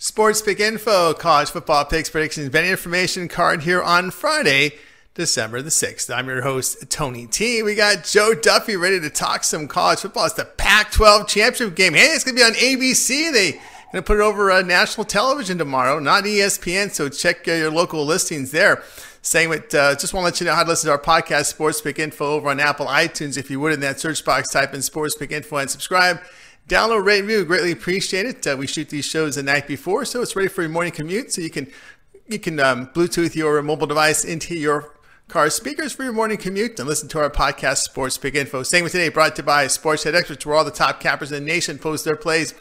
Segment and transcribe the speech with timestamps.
[0.00, 4.74] Sports Pick Info, college football picks, predictions, betting information card here on Friday,
[5.14, 6.08] December the 6th.
[6.14, 7.64] I'm your host, Tony T.
[7.64, 10.26] We got Joe Duffy ready to talk some college football.
[10.26, 11.94] It's the Pac 12 championship game.
[11.94, 13.32] Hey, it's going to be on ABC.
[13.32, 13.52] They
[13.90, 16.92] going to put it over uh, national television tomorrow, not ESPN.
[16.92, 18.84] So check uh, your local listings there.
[19.22, 21.80] Segment, uh, just want to let you know how to listen to our podcast, Sports
[21.80, 23.36] Pick Info, over on Apple iTunes.
[23.36, 26.20] If you would, in that search box, type in Sports Pick Info and subscribe.
[26.68, 27.46] Download, rate, review.
[27.46, 28.46] Greatly appreciate it.
[28.46, 31.32] Uh, we shoot these shows the night before, so it's ready for your morning commute.
[31.32, 31.66] So you can
[32.26, 34.94] you can um, Bluetooth your mobile device into your
[35.28, 38.62] car speakers for your morning commute and listen to our podcast, Sports Pick Info.
[38.62, 41.32] Same with today, brought to you by Sports Head Experts, where all the top cappers
[41.32, 42.52] in the nation post their plays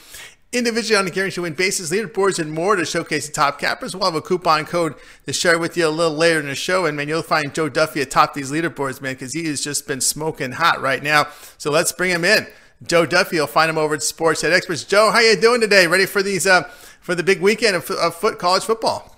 [0.54, 3.94] individually on a guarantee win basis, leaderboards, and more to showcase the top cappers.
[3.94, 6.86] We'll have a coupon code to share with you a little later in the show.
[6.86, 10.00] And man, you'll find Joe Duffy atop these leaderboards, man, because he has just been
[10.00, 11.28] smoking hot right now.
[11.58, 12.48] So let's bring him in.
[12.86, 13.38] Joe Duffy.
[13.38, 14.84] You'll find him over at Sports Head Experts.
[14.84, 15.88] Joe, how you doing today?
[15.88, 16.64] Ready for these uh,
[17.02, 19.18] for the big weekend of, of foot college football?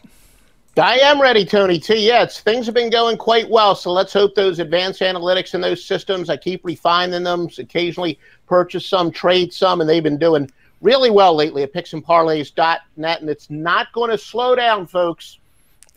[0.77, 1.95] I am ready, Tony T.
[1.95, 3.75] Yes, things have been going quite well.
[3.75, 6.29] So let's hope those advanced analytics and those systems.
[6.29, 7.49] I keep refining them.
[7.57, 10.49] Occasionally purchase some, trade some, and they've been doing
[10.81, 13.21] really well lately at picksandparlays.net.
[13.21, 15.39] And it's not going to slow down, folks.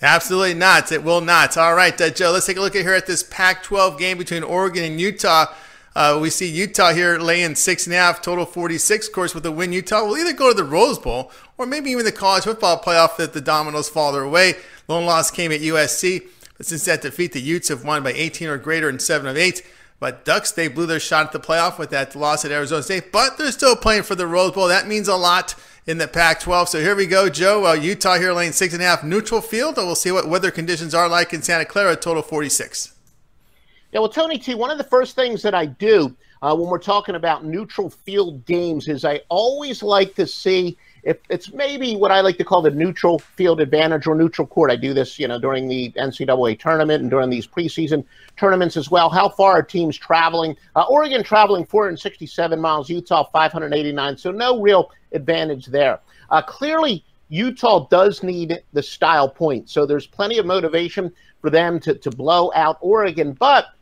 [0.00, 0.90] Absolutely not.
[0.90, 1.56] It will not.
[1.56, 2.32] All right, uh, Joe.
[2.32, 5.46] Let's take a look at here at this Pac-12 game between Oregon and Utah.
[5.94, 9.08] Uh, we see Utah here laying six and a half, total 46.
[9.08, 11.90] Of course, with the win, Utah will either go to the Rose Bowl or maybe
[11.90, 14.54] even the college football playoff if the dominoes fall their way.
[14.88, 16.22] Lone loss came at USC,
[16.56, 19.36] but since that defeat, the Utes have won by 18 or greater in seven of
[19.36, 19.62] eight.
[20.00, 23.12] But Ducks, they blew their shot at the playoff with that loss at Arizona State,
[23.12, 24.66] but they're still playing for the Rose Bowl.
[24.66, 25.54] That means a lot
[25.86, 26.70] in the Pac 12.
[26.70, 27.66] So here we go, Joe.
[27.66, 29.76] Uh, Utah here laying six and a half neutral field.
[29.76, 32.94] We'll see what weather conditions are like in Santa Clara, total 46.
[33.92, 36.78] Yeah, well, Tony T, one of the first things that I do uh, when we're
[36.78, 42.10] talking about neutral field games is I always like to see if it's maybe what
[42.10, 44.70] I like to call the neutral field advantage or neutral court.
[44.70, 48.02] I do this, you know, during the NCAA tournament and during these preseason
[48.38, 49.10] tournaments as well.
[49.10, 50.56] How far are teams traveling?
[50.74, 56.00] Uh, Oregon traveling 467 miles, Utah 589, so no real advantage there.
[56.30, 61.78] Uh, clearly, Utah does need the style point, so there's plenty of motivation for them
[61.80, 63.66] to, to blow out Oregon, but–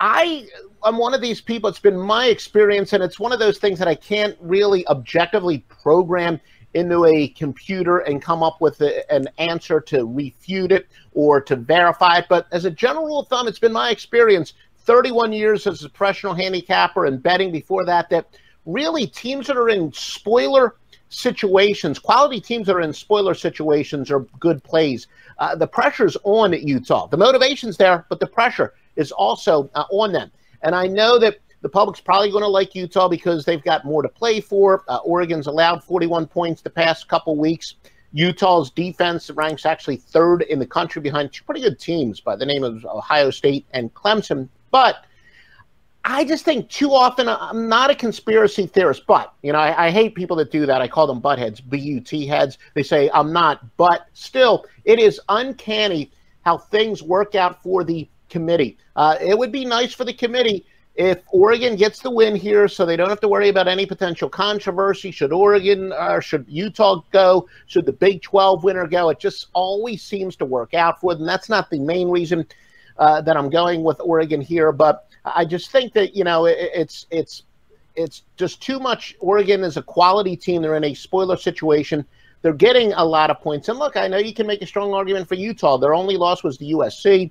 [0.00, 0.48] I
[0.84, 1.70] am one of these people.
[1.70, 5.58] It's been my experience, and it's one of those things that I can't really objectively
[5.68, 6.40] program
[6.74, 11.56] into a computer and come up with a, an answer to refute it or to
[11.56, 12.26] verify it.
[12.28, 15.88] But as a general rule of thumb, it's been my experience 31 years as a
[15.88, 18.36] professional handicapper and betting before that that
[18.66, 20.76] really teams that are in spoiler
[21.08, 25.06] situations, quality teams that are in spoiler situations are good plays.
[25.38, 27.06] Uh, the pressure's on at Utah.
[27.06, 30.30] The motivation's there, but the pressure is also uh, on them.
[30.62, 34.02] And I know that the public's probably going to like Utah because they've got more
[34.02, 34.84] to play for.
[34.88, 37.74] Uh, Oregon's allowed 41 points the past couple weeks.
[38.12, 42.46] Utah's defense ranks actually third in the country behind two pretty good teams by the
[42.46, 44.48] name of Ohio State and Clemson.
[44.70, 45.04] But
[46.04, 49.90] I just think too often I'm not a conspiracy theorist, but you know I, I
[49.90, 50.80] hate people that do that.
[50.80, 52.58] I call them butt heads, B-U-T heads.
[52.74, 56.12] They say I'm not, but still, it is uncanny
[56.44, 58.78] how things work out for the committee.
[58.94, 60.66] Uh, it would be nice for the committee
[60.96, 64.30] if Oregon gets the win here, so they don't have to worry about any potential
[64.30, 65.10] controversy.
[65.10, 67.48] Should Oregon or should Utah go?
[67.66, 69.10] Should the Big 12 winner go?
[69.10, 71.26] It just always seems to work out for them.
[71.26, 72.46] That's not the main reason
[72.98, 76.56] uh, that I'm going with Oregon here, but I just think that you know it,
[76.58, 77.42] it's it's
[77.94, 79.16] it's just too much.
[79.20, 80.62] Oregon is a quality team.
[80.62, 82.06] They're in a spoiler situation.
[82.42, 83.68] They're getting a lot of points.
[83.68, 85.78] And look, I know you can make a strong argument for Utah.
[85.78, 87.30] Their only loss was the USC.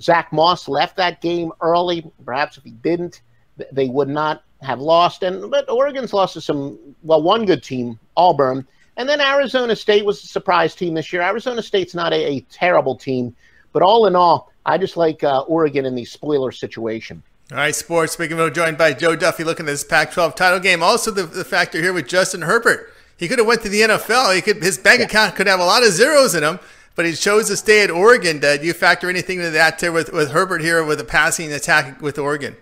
[0.00, 2.10] Zach Moss left that game early.
[2.24, 3.22] Perhaps if he didn't,
[3.70, 5.22] they would not have lost.
[5.22, 8.66] And but Oregon's lost to some well, one good team, Auburn,
[8.96, 11.22] and then Arizona State was a surprise team this year.
[11.22, 13.34] Arizona State's not a, a terrible team,
[13.72, 17.22] but all in all, I just like uh, Oregon in the spoiler situation.
[17.50, 18.12] All right, sports.
[18.14, 20.82] Speaking of joined by Joe Duffy, looking at this Pac-12 title game.
[20.82, 24.34] Also, the, the factor here with Justin Herbert, he could have went to the NFL.
[24.34, 25.06] He could his bank yeah.
[25.06, 26.58] account could have a lot of zeros in him
[26.94, 28.38] but he chose to stay at Oregon.
[28.38, 32.18] Do you factor anything into that with, with Herbert here with a passing attack with
[32.18, 32.56] Oregon?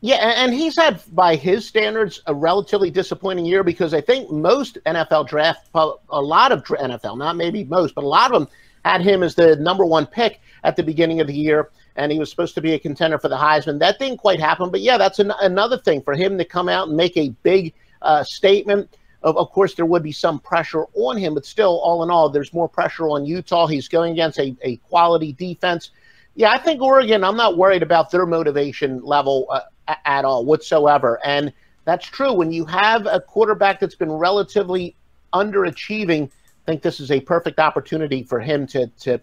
[0.00, 4.78] Yeah, and he's had, by his standards, a relatively disappointing year because I think most
[4.86, 8.48] NFL draft, a lot of NFL, not maybe most, but a lot of them
[8.84, 12.18] had him as the number one pick at the beginning of the year, and he
[12.18, 13.80] was supposed to be a contender for the Heisman.
[13.80, 16.88] That didn't quite happen, but yeah, that's an, another thing for him to come out
[16.88, 21.16] and make a big uh, statement of, of course, there would be some pressure on
[21.16, 23.66] him, but still, all in all, there's more pressure on Utah.
[23.66, 25.90] He's going against a, a quality defense.
[26.34, 31.18] Yeah, I think Oregon, I'm not worried about their motivation level uh, at all whatsoever.
[31.24, 31.52] And
[31.84, 32.32] that's true.
[32.32, 34.94] When you have a quarterback that's been relatively
[35.32, 36.30] underachieving
[36.68, 39.18] I think this is a perfect opportunity for him to to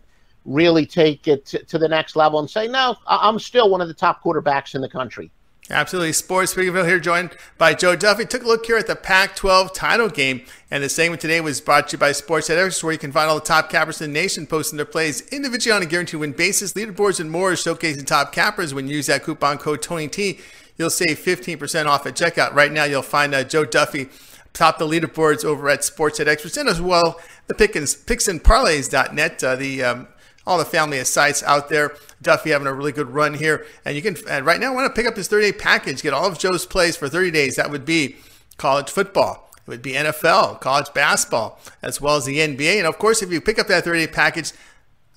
[0.45, 3.87] really take it to, to the next level and say, no, I'm still one of
[3.87, 5.29] the top quarterbacks in the country.
[5.69, 6.13] Absolutely.
[6.13, 8.25] Sports Speakerville here, joined by Joe Duffy.
[8.25, 10.43] Took a look here at the Pac 12 title game.
[10.69, 13.27] And the segment today was brought to you by Sports Editors, where you can find
[13.27, 16.33] all the top cappers in the nation posting their plays individually on a guaranteed win
[16.33, 16.73] basis.
[16.73, 18.75] Leaderboards and more showcasing top cappers.
[18.75, 20.39] When you use that coupon code TonyT,
[20.77, 22.53] you'll save 15% off at checkout.
[22.53, 24.09] Right now, you'll find uh, Joe Duffy
[24.53, 29.43] top the leaderboards over at Sports Ed Experts and as well the picks Pickens, picksandparlays.net,
[29.43, 30.07] uh, the um,
[30.45, 31.95] all the family of sites out there.
[32.21, 33.65] Duffy having a really good run here.
[33.83, 36.01] And you can, and right now, I want to pick up his 30 day package,
[36.01, 37.55] get all of Joe's plays for 30 days.
[37.55, 38.15] That would be
[38.57, 42.77] college football, it would be NFL, college basketball, as well as the NBA.
[42.77, 44.53] And of course, if you pick up that 30 day package,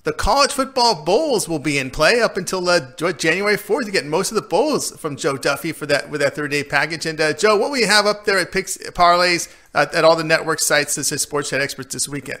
[0.03, 2.79] the college football bowls will be in play up until uh,
[3.13, 3.85] January 4th.
[3.85, 6.63] You get most of the bowls from Joe Duffy for that with that 30 day
[6.63, 7.05] package.
[7.05, 10.15] And uh, Joe, what will you have up there at Picks Parlays uh, at all
[10.15, 12.39] the network sites that says Sports Chat Experts this weekend?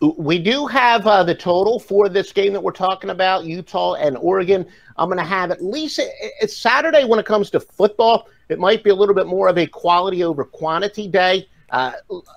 [0.00, 4.16] We do have uh, the total for this game that we're talking about, Utah and
[4.16, 4.66] Oregon.
[4.96, 6.00] I'm going to have at least
[6.40, 8.28] it's Saturday when it comes to football.
[8.48, 11.48] It might be a little bit more of a quality over quantity day.
[11.68, 11.92] Uh,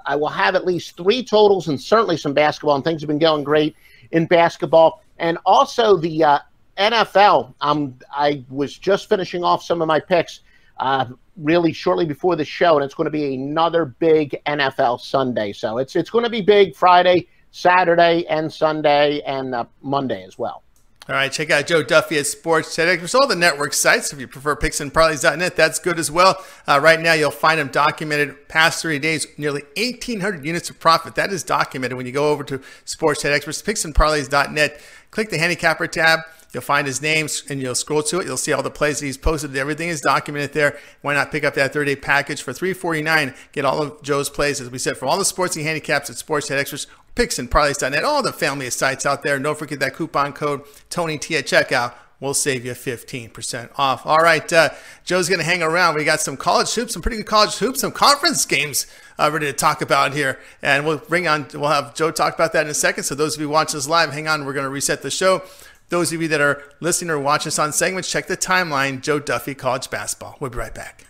[0.05, 3.17] I will have at least three totals and certainly some basketball, and things have been
[3.17, 3.77] going great
[4.11, 5.01] in basketball.
[5.17, 6.39] And also the uh,
[6.77, 7.53] NFL.
[7.61, 10.41] Um, I was just finishing off some of my picks
[10.79, 11.05] uh,
[11.37, 15.53] really shortly before the show, and it's going to be another big NFL Sunday.
[15.53, 20.37] So it's it's going to be big Friday Saturday and Sunday and uh, Monday as
[20.37, 20.63] well.
[21.07, 22.97] All right, check out Joe Duffy at Sports Tech.
[22.97, 24.11] There's all the network sites.
[24.11, 26.43] If you prefer picksandparlays.net, that's good as well.
[26.65, 31.15] Uh, right now, you'll find them documented past three days, nearly 1,800 units of profit.
[31.15, 34.81] That is documented when you go over to Sports Tech Experts, picksandparlays.net.
[35.11, 36.21] Click the handicapper tab.
[36.53, 38.27] You'll find his names and you'll scroll to it.
[38.27, 39.55] You'll see all the plays that he's posted.
[39.57, 40.77] Everything is documented there.
[41.01, 43.33] Why not pick up that 30 day package for 349?
[43.51, 46.15] Get all of Joe's plays, as we said, for all the sports and handicaps at
[46.15, 49.37] Sports Tech Experts picks and all the family of sites out there.
[49.39, 51.93] Don't forget that coupon code TonyT at checkout
[52.23, 54.05] will save you 15% off.
[54.05, 54.69] All right, uh,
[55.03, 55.95] Joe's going to hang around.
[55.95, 58.87] We got some college hoops, some pretty good college hoops, some conference games
[59.19, 60.39] uh, ready to talk about here.
[60.61, 63.03] And we'll bring on, we'll have Joe talk about that in a second.
[63.03, 64.45] So those of you watching us live, hang on.
[64.45, 65.43] We're going to reset the show.
[65.89, 69.01] Those of you that are listening or watching us on segments, check the timeline.
[69.01, 70.37] Joe Duffy, college basketball.
[70.39, 71.05] We'll be right back.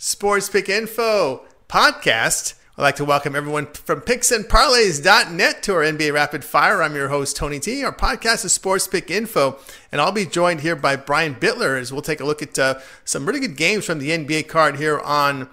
[0.00, 2.54] Sports Pick Info podcast.
[2.76, 6.80] I'd like to welcome everyone from picksandparlays.net to our NBA Rapid Fire.
[6.80, 7.82] I'm your host, Tony T.
[7.82, 9.58] Our podcast is Sports Pick Info,
[9.90, 12.78] and I'll be joined here by Brian Bitler as we'll take a look at uh,
[13.04, 15.48] some really good games from the NBA card here on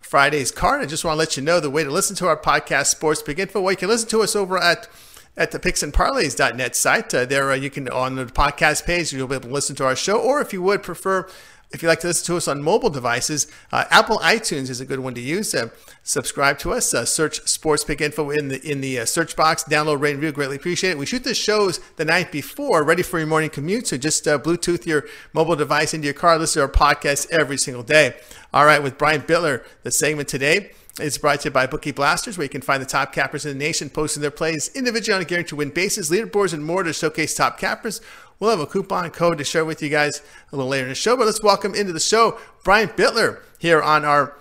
[0.00, 0.80] Friday's card.
[0.80, 3.20] I just want to let you know the way to listen to our podcast, Sports
[3.20, 3.60] Pick Info.
[3.60, 4.88] Well, you can listen to us over at
[5.36, 7.14] at the picksandparlays.net site.
[7.14, 9.84] Uh, there uh, you can, on the podcast page, you'll be able to listen to
[9.84, 11.28] our show, or if you would prefer
[11.72, 14.86] if you like to listen to us on mobile devices, uh, Apple iTunes is a
[14.86, 15.54] good one to use.
[15.54, 15.68] Uh,
[16.02, 16.92] subscribe to us.
[16.92, 19.64] Uh, search Sports Pick Info in the in the uh, search box.
[19.64, 20.32] Download, rate, and review.
[20.32, 20.98] Greatly appreciate it.
[20.98, 23.86] We shoot the shows the night before, ready for your morning commute.
[23.86, 26.38] So just uh, Bluetooth your mobile device into your car.
[26.38, 28.16] Listen to our podcast every single day.
[28.52, 32.36] All right, with Brian Bitler, the segment today is brought to you by Bookie Blasters,
[32.36, 35.22] where you can find the top cappers in the nation posting their plays individually on
[35.22, 38.00] a guaranteed win basis, leaderboards, and more to showcase top cappers.
[38.38, 40.20] We'll have a coupon code to share with you guys
[40.52, 41.16] a little later in the show.
[41.16, 44.36] But let's welcome into the show Brian Bitler here on our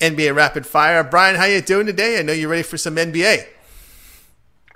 [0.00, 1.04] NBA Rapid Fire.
[1.04, 2.18] Brian, how you doing today?
[2.18, 3.46] I know you're ready for some NBA.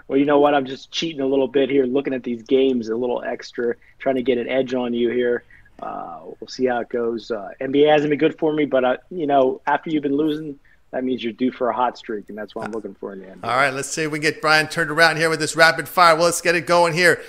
[0.06, 0.54] Well, you know what?
[0.54, 4.14] I'm just cheating a little bit here, looking at these games a little extra, trying
[4.14, 5.44] to get an edge on you here.
[5.82, 7.30] Uh, we'll see how it goes.
[7.30, 10.58] Uh, NBA hasn't been good for me, but uh, you know, after you've been losing,
[10.90, 13.20] that means you're due for a hot streak, and that's what I'm looking for in
[13.20, 13.40] the end.
[13.44, 15.88] All right, let's see if we can get Brian turned around here with this rapid
[15.88, 16.14] fire.
[16.14, 17.22] Well, let's get it going here.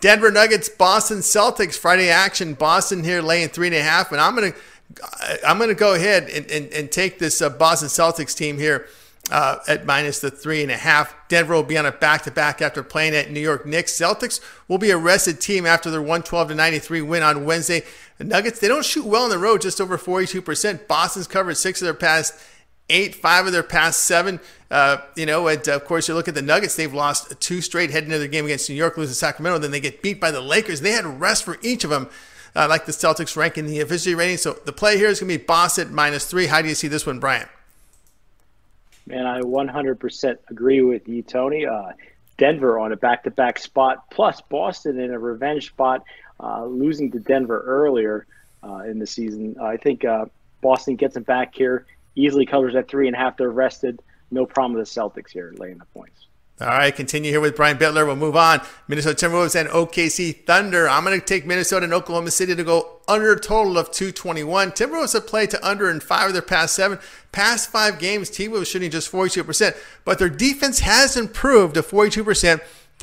[0.00, 2.54] Denver Nuggets, Boston Celtics, Friday action.
[2.54, 4.52] Boston here laying three and a half, and I'm gonna
[5.46, 8.86] I'm gonna go ahead and, and, and take this uh, Boston Celtics team here
[9.30, 11.14] uh, at minus the three and a half.
[11.28, 13.92] Denver will be on a back to back after playing at New York Knicks.
[13.92, 17.82] Celtics will be a rested team after their 112 to 93 win on Wednesday.
[18.18, 20.88] The Nuggets they don't shoot well on the road, just over 42 percent.
[20.88, 22.34] Boston's covered six of their past
[22.88, 24.40] eight, five of their past seven.
[24.70, 27.60] Uh, you know, and uh, of course, you look at the Nuggets, they've lost two
[27.60, 29.58] straight heading into their game against New York, losing Sacramento.
[29.58, 30.80] Then they get beat by the Lakers.
[30.80, 32.08] They had rest for each of them,
[32.56, 34.38] uh, like the Celtics ranking the efficiency rating.
[34.38, 36.46] So the play here is going to be Boston minus three.
[36.46, 37.48] How do you see this one, Brian?
[39.06, 41.66] Man, I 100% agree with you, Tony.
[41.66, 41.92] Uh,
[42.38, 46.02] Denver on a back to back spot, plus Boston in a revenge spot,
[46.40, 48.26] uh, losing to Denver earlier
[48.62, 49.56] uh, in the season.
[49.60, 50.06] I think
[50.62, 53.36] Boston gets them back here easily covers at three and a half.
[53.36, 54.00] They're rested.
[54.30, 56.26] No problem with the Celtics here laying the points.
[56.60, 58.06] All right, continue here with Brian Bitler.
[58.06, 58.60] We'll move on.
[58.86, 60.88] Minnesota Timberwolves and OKC Thunder.
[60.88, 64.70] I'm going to take Minnesota and Oklahoma City to go under a total of 221.
[64.70, 67.00] Timberwolves have played to under in five of their past seven.
[67.32, 72.60] Past five games, T-Wolves shooting just 42%, but their defense has improved to 42%.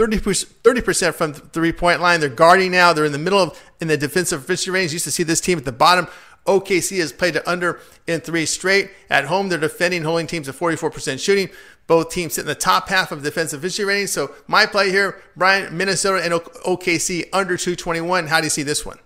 [0.08, 2.22] 30 percent from three point line.
[2.22, 2.94] They're guarding now.
[2.94, 4.94] They're in the middle of in the defensive efficiency range.
[4.94, 6.08] used to see this team at the bottom.
[6.50, 8.89] OKC has played to under in three straight.
[9.10, 11.50] At home, they're defending, holding teams at 44% shooting.
[11.86, 14.08] Both teams sit in the top half of defensive efficiency rating.
[14.08, 18.27] So my play here, Brian, Minnesota and OKC under 221.
[18.27, 18.98] How do you see this one?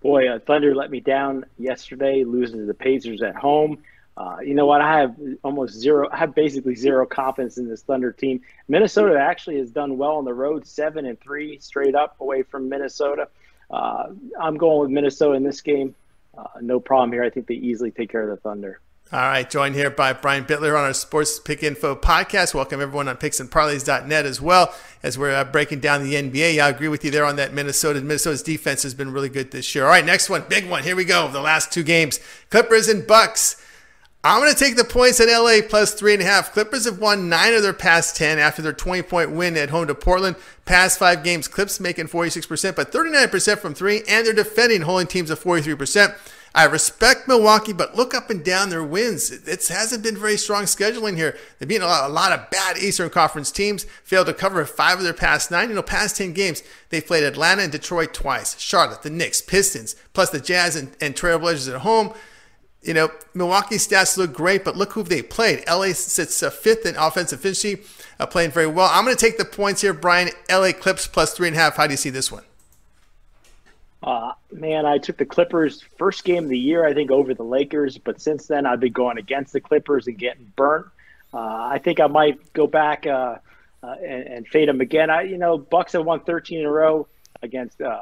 [0.00, 3.82] Boy, uh, Thunder let me down yesterday, losing to the Pacers at home.
[4.16, 4.80] Uh, you know what?
[4.80, 6.08] I have almost zero.
[6.10, 8.40] I have basically zero confidence in this Thunder team.
[8.66, 12.70] Minnesota actually has done well on the road, seven and three straight up away from
[12.70, 13.28] Minnesota.
[13.70, 14.08] Uh,
[14.40, 15.94] I'm going with Minnesota in this game.
[16.36, 17.22] Uh, no problem here.
[17.22, 18.80] I think they easily take care of the Thunder.
[19.12, 22.54] All right, joined here by Brian Bitler on our Sports Pick Info podcast.
[22.54, 26.60] Welcome everyone on picksandparlays.net as well as we're uh, breaking down the NBA.
[26.60, 28.00] I agree with you there on that Minnesota.
[28.00, 29.84] Minnesota's defense has been really good this year.
[29.84, 30.82] All right, next one, big one.
[30.82, 31.28] Here we go.
[31.28, 32.18] The last two games,
[32.50, 33.62] Clippers and Bucks.
[34.26, 36.52] I'm going to take the points at LA plus three and a half.
[36.52, 39.86] Clippers have won nine of their past 10 after their 20 point win at home
[39.86, 40.34] to Portland.
[40.64, 45.30] Past five games, Clips making 46%, but 39% from three, and they're defending, holding teams
[45.30, 46.18] at 43%.
[46.56, 49.30] I respect Milwaukee, but look up and down their wins.
[49.30, 51.36] It hasn't been very strong scheduling here.
[51.60, 54.98] They've beaten a lot, a lot of bad Eastern Conference teams, failed to cover five
[54.98, 55.68] of their past nine.
[55.68, 59.94] You know, past 10 games, they've played Atlanta and Detroit twice, Charlotte, the Knicks, Pistons,
[60.14, 62.12] plus the Jazz and, and Trailblazers at home.
[62.86, 65.64] You know, Milwaukee stats look great, but look who they played.
[65.68, 67.82] LA sits uh, fifth in offensive efficiency,
[68.20, 68.88] uh, playing very well.
[68.92, 70.30] I'm going to take the points here, Brian.
[70.48, 71.76] LA Clips plus three and a half.
[71.76, 72.44] How do you see this one?
[74.04, 77.42] Uh, man, I took the Clippers first game of the year, I think, over the
[77.42, 77.98] Lakers.
[77.98, 80.86] But since then, I've been going against the Clippers and getting burnt.
[81.34, 83.38] Uh, I think I might go back uh,
[83.82, 85.10] uh and, and, fade them again.
[85.10, 87.08] I, you know, Bucks have won 13 in a row
[87.42, 87.98] against uh,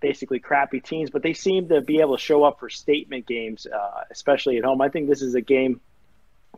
[0.00, 3.66] basically crappy teams, but they seem to be able to show up for statement games,
[3.66, 4.80] uh, especially at home.
[4.80, 5.80] I think this is a game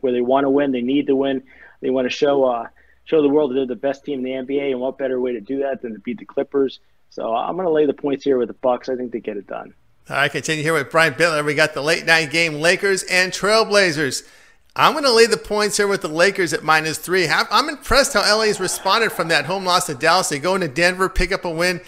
[0.01, 1.43] where they want to win, they need to win,
[1.81, 2.67] they want to show
[3.05, 5.33] show the world that they're the best team in the NBA, and what better way
[5.33, 6.81] to do that than to beat the Clippers?
[7.11, 8.89] So I'm going to lay the points here with the Bucks.
[8.89, 9.75] I think they get it done.
[10.09, 11.45] All right, continue here with Brian Bitler.
[11.45, 14.27] We got the late night game, Lakers and Trailblazers.
[14.75, 17.29] I'm going to lay the points here with the Lakers at minus three.
[17.29, 20.31] I'm impressed how LA's responded from that home loss to Dallas.
[20.31, 21.83] They go into Denver, pick up a win,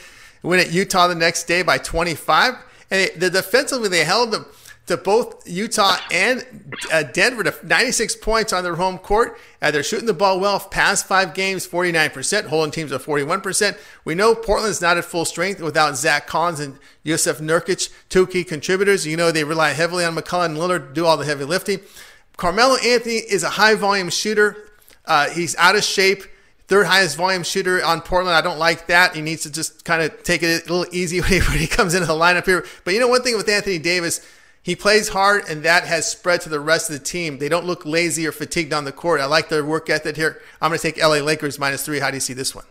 [0.44, 2.54] win at Utah the next day by 25.
[2.90, 4.46] And the defensively, they held them
[4.86, 9.38] to both Utah and uh, Denver to 96 points on their home court.
[9.62, 10.60] Uh, they're shooting the ball well.
[10.60, 13.78] Past five games, 49%, holding teams at 41%.
[14.04, 18.44] We know Portland's not at full strength without Zach Collins and Jusuf Nurkic, two key
[18.44, 19.06] contributors.
[19.06, 21.80] You know they rely heavily on McCollum and Lillard to do all the heavy lifting.
[22.36, 24.68] Carmelo Anthony is a high volume shooter.
[25.06, 26.24] Uh, he's out of shape.
[26.75, 28.35] Third highest volume shooter on Portland.
[28.35, 29.14] I don't like that.
[29.14, 31.69] He needs to just kind of take it a little easy when he, when he
[31.69, 32.66] comes into the lineup here.
[32.83, 34.28] But you know, one thing with Anthony Davis,
[34.61, 37.38] he plays hard, and that has spread to the rest of the team.
[37.38, 39.21] They don't look lazy or fatigued on the court.
[39.21, 40.43] I like their work ethic here.
[40.61, 42.00] I'm going to take LA Lakers minus three.
[42.00, 42.64] How do you see this one?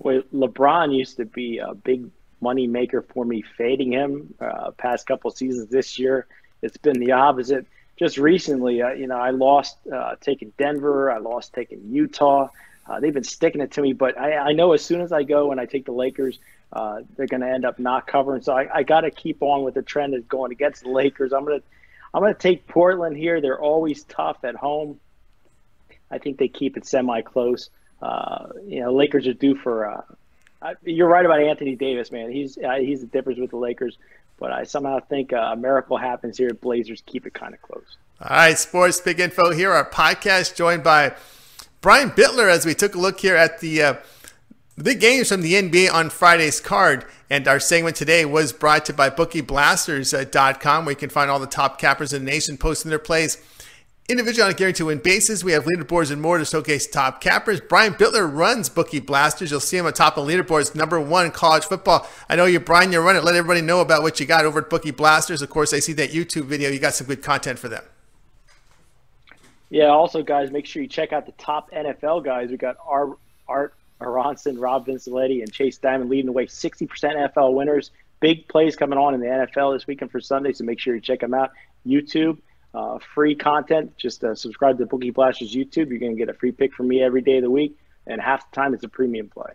[0.00, 2.08] Boy, LeBron used to be a big
[2.40, 5.70] money maker for me, fading him uh, past couple seasons.
[5.70, 6.28] This year,
[6.62, 7.66] it's been the opposite.
[7.96, 11.10] Just recently, uh, you know, I lost uh, taking Denver.
[11.10, 12.48] I lost taking Utah.
[12.86, 15.22] Uh, they've been sticking it to me, but I, I know as soon as I
[15.22, 16.38] go and I take the Lakers–
[16.74, 18.42] uh, they're going to end up not covering.
[18.42, 21.32] So I, I got to keep on with the trend of going against the Lakers.
[21.32, 21.66] I'm going to
[22.12, 23.40] I'm going to take Portland here.
[23.40, 25.00] They're always tough at home.
[26.10, 27.70] I think they keep it semi close.
[28.00, 29.90] Uh, you know, Lakers are due for.
[30.62, 32.30] Uh, you're right about Anthony Davis, man.
[32.30, 33.98] He's uh, he's the difference with the Lakers,
[34.38, 36.50] but I somehow think uh, a miracle happens here.
[36.50, 37.96] Blazers keep it kind of close.
[38.20, 39.72] All right, Sports Pick Info here.
[39.72, 41.14] Our podcast joined by
[41.80, 43.94] Brian Bitler as we took a look here at the uh,
[44.76, 48.86] the big games from the NBA on Friday's card, and our segment today was brought
[48.86, 52.56] to you by BookieBlasters.com, where you can find all the top cappers in the nation
[52.56, 53.38] posting their plays.
[54.06, 55.42] Individual on a guarantee win basis.
[55.42, 57.58] We have leaderboards and more to showcase top cappers.
[57.58, 59.50] Brian Bitler runs Bookie Blasters.
[59.50, 62.06] You'll see him atop the leaderboards, number one college football.
[62.28, 63.22] I know you, Brian, you're running.
[63.22, 65.40] Let everybody know about what you got over at Bookie Blasters.
[65.40, 66.68] Of course, I see that YouTube video.
[66.68, 67.82] You got some good content for them.
[69.70, 69.86] Yeah.
[69.86, 72.50] Also, guys, make sure you check out the top NFL guys.
[72.50, 73.16] We got our
[73.48, 76.44] Art Aronson, Rob Vinciletti, and Chase Diamond leading the way.
[76.46, 77.90] 60% NFL winners.
[78.20, 81.00] Big plays coming on in the NFL this weekend for Sunday, so make sure you
[81.00, 81.52] check them out.
[81.86, 82.38] YouTube,
[82.74, 83.96] uh, free content.
[83.96, 85.88] Just uh, subscribe to Bookie Blasters YouTube.
[85.88, 88.20] You're going to get a free pick from me every day of the week, and
[88.20, 89.52] half the time it's a premium play.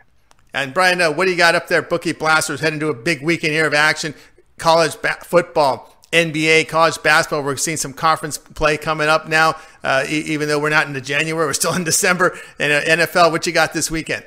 [0.54, 1.82] And Brian, uh, what do you got up there?
[1.82, 4.16] Bookie Blasters heading to a big weekend here of action.
[4.58, 7.44] College ba- football, NBA, college basketball.
[7.44, 11.02] We're seeing some conference play coming up now, uh, e- even though we're not into
[11.02, 11.46] January.
[11.46, 12.38] We're still in December.
[12.58, 14.26] And uh, NFL, what you got this weekend?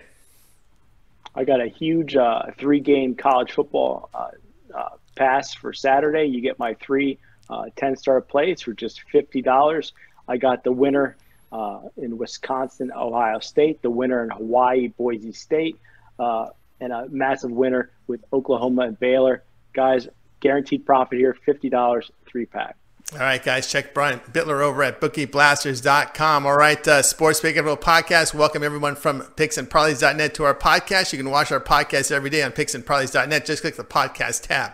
[1.35, 4.29] I got a huge uh, three game college football uh,
[4.75, 6.27] uh, pass for Saturday.
[6.27, 7.19] You get my three
[7.53, 9.93] uh, 10 star plays for just $50.
[10.27, 11.17] I got the winner
[11.53, 15.77] uh, in Wisconsin, Ohio State, the winner in Hawaii, Boise State,
[16.19, 16.49] uh,
[16.81, 19.43] and a massive winner with Oklahoma and Baylor.
[19.75, 20.09] Guys,
[20.41, 22.77] guaranteed profit here $50, three pack.
[23.13, 26.47] All right, guys, check Brian Bitler over at bookieblasters.com.
[26.47, 28.33] All right, uh, Sports Info Podcast.
[28.33, 31.13] Welcome everyone from picksandparlays.net to our podcast.
[31.13, 33.45] You can watch our podcast every day on picksandparlays.net.
[33.45, 34.73] Just click the podcast tab.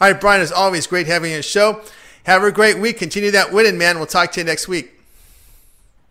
[0.00, 1.84] All right, Brian, as always, great having you on the show.
[2.26, 2.98] Have a great week.
[2.98, 3.98] Continue that winning, man.
[3.98, 4.90] We'll talk to you next week.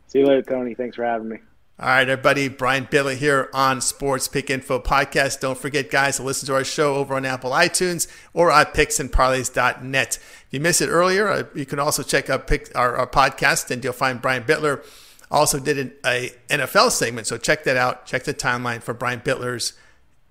[0.08, 0.74] See you later, Tony.
[0.74, 1.40] Thanks for having me.
[1.78, 2.48] All right, everybody.
[2.48, 5.42] Brian Bitler here on Sports Pick Info Podcast.
[5.42, 10.16] Don't forget, guys, to listen to our show over on Apple iTunes or at picksandparlays.net.
[10.16, 13.84] If you missed it earlier, uh, you can also check out our, our, podcast and
[13.84, 14.86] you'll find Brian Bitler
[15.30, 17.28] also did an a NFL segment.
[17.28, 18.06] So check that out.
[18.06, 19.74] Check the timeline for Brian Bitler's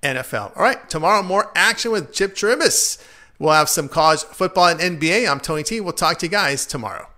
[0.03, 0.57] NFL.
[0.57, 3.07] All right, tomorrow, more action with Chip Tribis.
[3.45, 5.31] We'll have some college football and NBA.
[5.31, 5.79] I'm Tony T.
[5.79, 7.09] We'll talk to you guys tomorrow.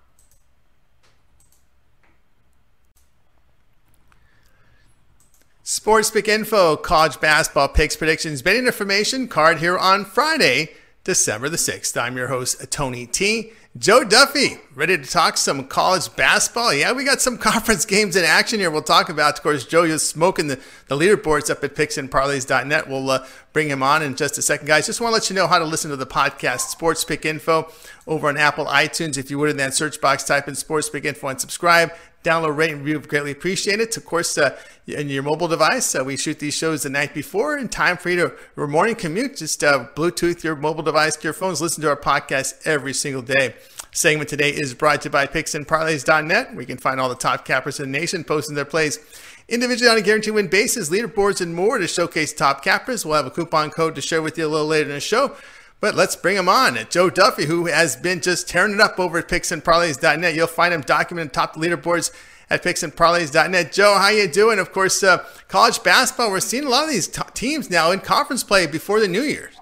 [5.62, 10.70] Sports Pick Info, college basketball picks, predictions, betting information card here on Friday,
[11.04, 11.96] December the 6th.
[11.96, 13.52] I'm your host, Tony T.
[13.76, 16.72] Joe Duffy, ready to talk some college basketball?
[16.72, 18.70] Yeah, we got some conference games in action here.
[18.70, 22.88] We'll talk about, of course, Joe is smoking the, the leaderboards up at picksandparlays.net.
[22.88, 24.86] We'll uh, bring him on in just a second, guys.
[24.86, 27.70] Just want to let you know how to listen to the podcast, Sports Pick Info,
[28.06, 29.18] over on Apple iTunes.
[29.18, 31.90] If you would, in that search box, type in Sports Pick Info and subscribe
[32.26, 33.00] download, rate, and review.
[33.00, 33.96] Greatly appreciate it.
[33.96, 37.56] Of course, uh, in your mobile device, uh, we shoot these shows the night before
[37.56, 39.36] in time for you to your morning commute.
[39.36, 41.62] Just uh, Bluetooth your mobile device to your phones.
[41.62, 43.54] Listen to our podcast every single day.
[43.96, 46.54] Segment today is brought to you by picksandparlays.net.
[46.54, 48.98] We can find all the top cappers in the nation posting their plays
[49.48, 53.06] individually on a guaranteed win basis, leaderboards, and more to showcase top cappers.
[53.06, 55.34] We'll have a coupon code to share with you a little later in the show.
[55.80, 56.78] But let's bring him on.
[56.90, 60.34] Joe Duffy, who has been just tearing it up over at picksandparlays.net.
[60.34, 62.12] You'll find him documented top leaderboards
[62.50, 63.72] at picksandparlays.net.
[63.72, 64.58] Joe, how you doing?
[64.58, 68.00] Of course, uh, college basketball, we're seeing a lot of these t- teams now in
[68.00, 69.55] conference play before the New Year's.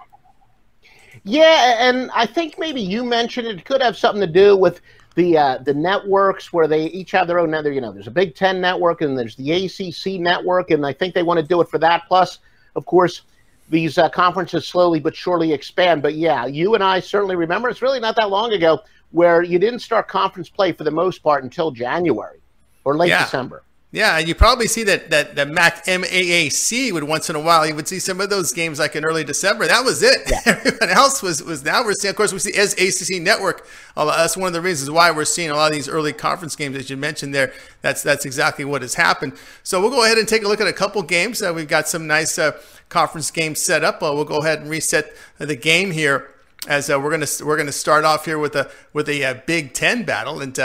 [1.25, 4.81] Yeah, and I think maybe you mentioned it could have something to do with
[5.15, 7.75] the uh, the networks where they each have their own network.
[7.75, 11.15] You know, there's a Big Ten network and there's the ACC network, and I think
[11.15, 12.03] they want to do it for that.
[12.09, 12.41] Plus,
[12.77, 13.23] of course,
[13.71, 16.03] these uh, conferences slowly but surely expand.
[16.03, 18.81] But yeah, you and I certainly remember it's really not that long ago
[19.13, 22.41] where you didn't start conference play for the most part until January
[22.85, 23.25] or late yeah.
[23.25, 23.63] December.
[23.95, 27.65] Yeah, and you probably see that that the MAC MAAC would once in a while
[27.65, 29.69] you would see some of those games like in early December.
[29.69, 30.23] That was it.
[30.29, 30.41] Yeah.
[30.47, 32.11] Everyone else was was now we're seeing.
[32.11, 33.69] Of course, we see as ACC network.
[33.97, 36.57] Uh, that's one of the reasons why we're seeing a lot of these early conference
[36.57, 37.53] games, as you mentioned there.
[37.83, 39.35] That's that's exactly what has happened.
[39.63, 41.41] So we'll go ahead and take a look at a couple games.
[41.41, 44.03] Uh, we've got some nice uh, conference games set up.
[44.03, 46.35] Uh, we'll go ahead and reset the game here
[46.67, 49.73] as uh, we're gonna we're gonna start off here with a with a, uh, Big
[49.73, 50.59] Ten battle and.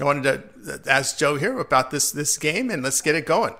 [0.00, 3.54] I wanted to ask Joe here about this this game, and let's get it going.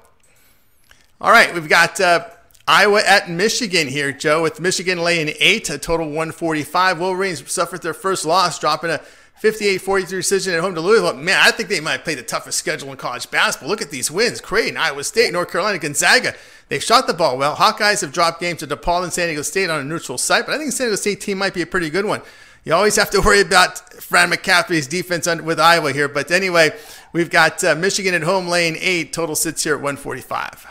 [1.20, 2.26] All right, we've got uh,
[2.68, 7.00] Iowa at Michigan here, Joe, with Michigan laying eight, a total 145.
[7.00, 9.00] Wolverines suffered their first loss, dropping a
[9.42, 11.14] 58-43 decision at home to Louisville.
[11.14, 13.68] Man, I think they might play the toughest schedule in college basketball.
[13.68, 14.40] Look at these wins.
[14.40, 16.34] Creighton, Iowa State, North Carolina, Gonzaga.
[16.68, 17.54] They've shot the ball well.
[17.54, 20.54] Hawkeyes have dropped games to DePaul and San Diego State on a neutral site, but
[20.54, 22.22] I think San Diego State team might be a pretty good one.
[22.66, 26.08] You always have to worry about Fran McCaffery's defense with Iowa here.
[26.08, 26.72] But anyway,
[27.12, 29.12] we've got uh, Michigan at home lane eight.
[29.12, 30.66] Total sits here at 145.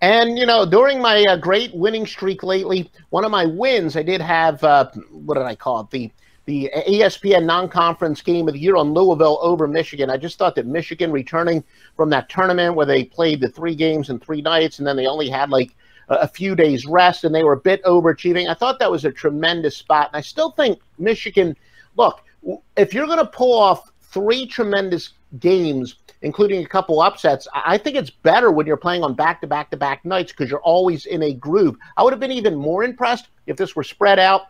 [0.00, 4.02] And, you know, during my uh, great winning streak lately, one of my wins, I
[4.02, 5.90] did have, uh, what did I call it?
[5.90, 6.10] The
[6.46, 10.10] the ESPN non-conference game of the year on Louisville over Michigan.
[10.10, 11.62] I just thought that Michigan returning
[11.94, 15.06] from that tournament where they played the three games in three nights and then they
[15.06, 15.76] only had like
[16.10, 18.48] a few days rest and they were a bit overachieving.
[18.48, 20.08] I thought that was a tremendous spot.
[20.08, 21.56] And I still think Michigan,
[21.96, 22.22] look,
[22.76, 27.96] if you're going to pull off three tremendous games, including a couple upsets, I think
[27.96, 31.06] it's better when you're playing on back to back to back nights because you're always
[31.06, 31.76] in a groove.
[31.96, 34.42] I would have been even more impressed if this were spread out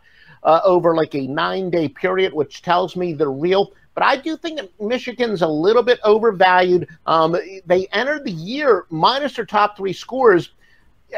[0.43, 3.73] uh, over like a nine day period, which tells me they're real.
[3.95, 6.89] But I do think that Michigan's a little bit overvalued.
[7.07, 10.51] Um, they entered the year minus their top three scores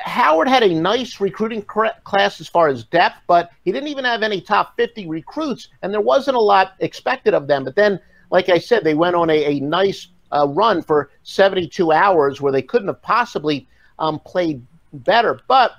[0.05, 4.23] Howard had a nice recruiting class as far as depth, but he didn't even have
[4.23, 7.65] any top 50 recruits, and there wasn't a lot expected of them.
[7.65, 8.01] But then,
[8.31, 12.53] like I said, they went on a, a nice uh, run for 72 hours where
[12.53, 15.41] they couldn't have possibly um, played better.
[15.47, 15.73] But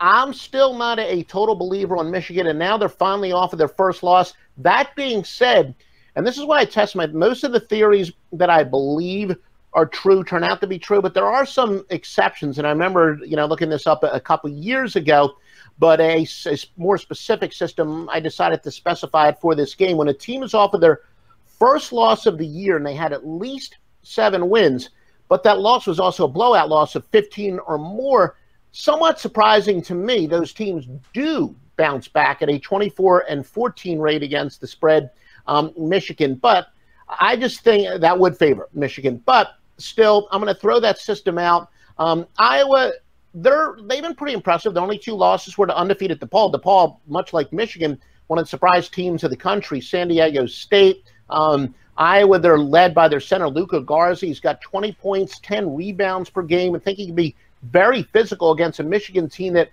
[0.00, 3.58] I'm still not a, a total believer on Michigan, and now they're finally off of
[3.58, 4.34] their first loss.
[4.56, 5.74] That being said,
[6.16, 9.36] and this is why I test my most of the theories that I believe
[9.74, 12.58] are true turn out to be true, but there are some exceptions.
[12.58, 15.36] And I remember, you know, looking this up a, couple years ago,
[15.78, 19.96] but a, a, more specific system, I decided to specify it for this game.
[19.96, 21.02] When a team is off of their
[21.44, 24.90] first loss of the year and they had at least seven wins,
[25.28, 28.36] but that loss was also a blowout loss of 15 or more,
[28.72, 34.22] somewhat surprising to me, those teams do bounce back at a 24 and 14 rate
[34.22, 35.10] against the spread.
[35.46, 36.68] Um, Michigan, but
[37.08, 39.22] I just think that would favor Michigan.
[39.24, 41.70] But still, I'm going to throw that system out.
[41.98, 42.92] Um, Iowa,
[43.34, 44.74] they're they've been pretty impressive.
[44.74, 46.52] The only two losses were to undefeated DePaul.
[46.52, 49.80] DePaul, much like Michigan, one of the surprise teams of the country.
[49.80, 51.04] San Diego State.
[51.30, 54.26] Um, Iowa, they're led by their center, Luka Garza.
[54.26, 56.76] He's got 20 points, 10 rebounds per game.
[56.76, 59.70] I think he can be very physical against a Michigan team that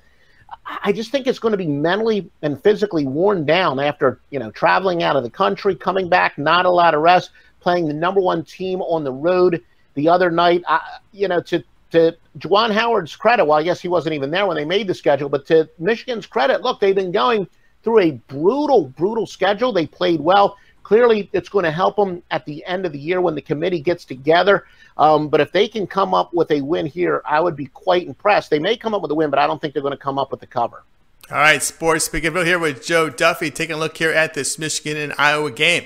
[0.83, 4.49] I just think it's going to be mentally and physically worn down after, you know,
[4.51, 8.21] traveling out of the country, coming back, not a lot of rest, playing the number
[8.21, 9.61] one team on the road
[9.95, 10.63] the other night.
[10.67, 14.45] I, you know, to to Juwan Howard's credit, well, I guess he wasn't even there
[14.45, 17.47] when they made the schedule, but to Michigan's credit, look, they've been going
[17.83, 19.71] through a brutal, brutal schedule.
[19.71, 20.57] They played well.
[20.83, 23.79] Clearly, it's going to help them at the end of the year when the committee
[23.79, 24.65] gets together.
[24.97, 28.07] Um, but if they can come up with a win here, I would be quite
[28.07, 28.49] impressed.
[28.49, 30.19] They may come up with a win, but I don't think they're going to come
[30.19, 30.83] up with the cover.
[31.31, 34.59] All right, Sports speaking Speakerville here with Joe Duffy taking a look here at this
[34.59, 35.85] Michigan and Iowa game.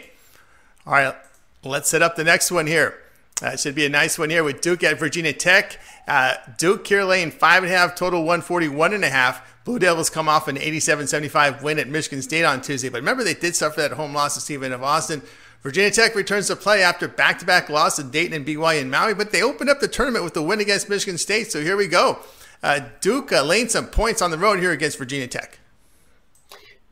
[0.85, 1.15] All right,
[1.63, 2.99] let's set up the next one here.
[3.39, 5.79] That uh, should be a nice one here with Duke at Virginia Tech.
[6.07, 9.63] Uh, Duke here laying five and a half, total 141 and a half.
[9.63, 12.89] Blue Devils come off an 87-75 win at Michigan State on Tuesday.
[12.89, 14.81] But remember, they did suffer that home loss to Stephen F.
[14.81, 15.21] Austin.
[15.61, 19.31] Virginia Tech returns to play after back-to-back loss to Dayton and BYU and Maui, but
[19.31, 21.51] they opened up the tournament with the win against Michigan State.
[21.51, 22.19] So here we go.
[22.61, 25.58] Uh, Duke uh, laying some points on the road here against Virginia Tech.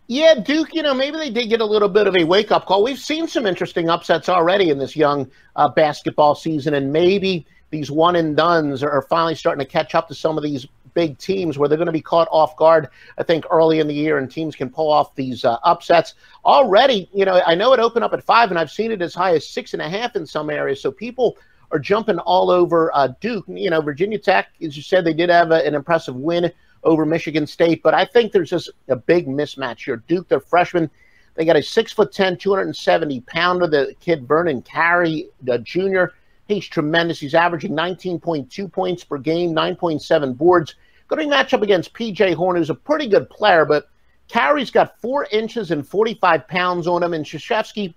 [0.09, 2.65] Yeah, Duke, you know, maybe they did get a little bit of a wake up
[2.65, 2.81] call.
[2.81, 7.91] We've seen some interesting upsets already in this young uh, basketball season, and maybe these
[7.91, 11.57] one and dones are finally starting to catch up to some of these big teams
[11.57, 14.31] where they're going to be caught off guard, I think, early in the year, and
[14.31, 16.13] teams can pull off these uh, upsets.
[16.45, 19.13] Already, you know, I know it opened up at five, and I've seen it as
[19.13, 20.81] high as six and a half in some areas.
[20.81, 21.37] So people
[21.71, 23.43] are jumping all over uh, Duke.
[23.49, 26.49] You know, Virginia Tech, as you said, they did have a, an impressive win
[26.83, 27.83] over Michigan State.
[27.83, 30.03] But I think there's just a big mismatch here.
[30.07, 30.89] Duke, they're freshmen.
[31.35, 36.13] They got a six foot 10, 270 pounder, the kid Vernon Carey, the junior.
[36.47, 37.19] He's tremendous.
[37.19, 40.75] He's averaging 19.2 points per game, 9.7 boards.
[41.07, 43.89] Going to match up against PJ Horne, who's a pretty good player, but
[44.27, 47.13] Carey's got four inches and 45 pounds on him.
[47.13, 47.93] And Krzyzewski,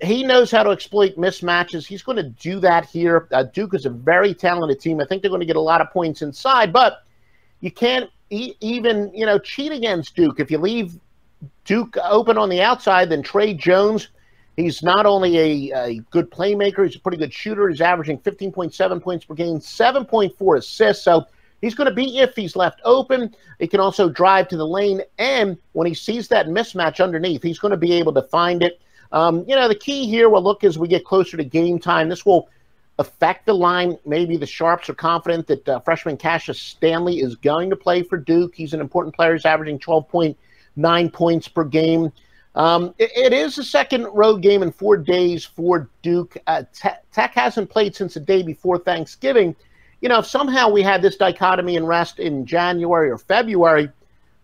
[0.00, 1.86] he knows how to exploit mismatches.
[1.86, 3.28] He's going to do that here.
[3.32, 5.00] Uh, Duke is a very talented team.
[5.00, 7.04] I think they're going to get a lot of points inside, but
[7.62, 10.38] you can't e- even you know cheat against Duke.
[10.38, 10.98] If you leave
[11.64, 14.08] Duke open on the outside, then Tre Jones.
[14.56, 17.70] He's not only a, a, good playmaker, he's a pretty good shooter.
[17.70, 21.02] He's averaging 15.7 points per game, 7.4 assists.
[21.02, 21.24] So
[21.62, 23.34] he's going to be if he's left open.
[23.58, 25.00] He can also drive to the lane.
[25.16, 28.82] And when he sees that mismatch underneath, he's going to be able to find it.
[29.12, 32.10] Um, you know, the key here will look as we get closer to game time.
[32.10, 32.50] This will
[33.02, 33.98] affect the line.
[34.06, 38.16] Maybe the Sharps are confident that uh, freshman Cassius Stanley is going to play for
[38.16, 38.54] Duke.
[38.54, 39.34] He's an important player.
[39.34, 42.12] He's averaging 12.9 points per game.
[42.54, 46.36] Um, it, it is the second road game in four days for Duke.
[46.46, 49.56] Uh, Tech hasn't played since the day before Thanksgiving.
[50.00, 53.88] You know, if somehow we had this dichotomy and rest in January or February,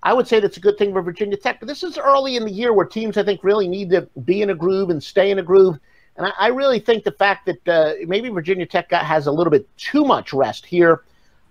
[0.02, 1.58] I would say that's a good thing for Virginia Tech.
[1.60, 4.42] But this is early in the year where teams, I think, really need to be
[4.42, 5.78] in a groove and stay in a groove.
[6.18, 9.32] And I, I really think the fact that uh, maybe Virginia Tech got, has a
[9.32, 11.04] little bit too much rest here.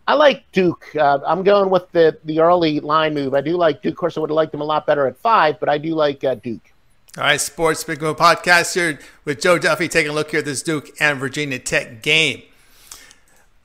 [0.08, 0.96] I like Duke.
[0.96, 3.34] Uh, I'm going with the the early line move.
[3.34, 3.94] I do like Duke.
[3.94, 5.96] Of course, I would have liked them a lot better at five, but I do
[5.96, 6.72] like uh, Duke.
[7.18, 10.46] All right, Sports Big Move podcast here with Joe Duffy taking a look here at
[10.46, 12.44] this Duke and Virginia Tech game.